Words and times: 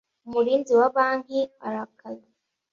umurinzi 0.27 0.71
wa 0.79 0.87
banki 0.95 1.39
arakaze 1.67 2.29